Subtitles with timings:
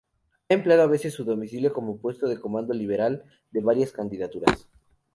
[0.49, 4.67] Ha empleado a veces su domicilio como puesto de comando liberal de varias candidaturas.